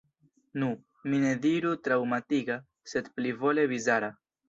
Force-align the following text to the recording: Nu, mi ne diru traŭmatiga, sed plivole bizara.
Nu, 0.63 0.69
mi 1.11 1.19
ne 1.25 1.35
diru 1.45 1.75
traŭmatiga, 1.89 2.59
sed 2.95 3.15
plivole 3.19 3.71
bizara. 3.79 4.15